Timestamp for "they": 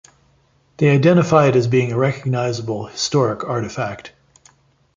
0.77-0.89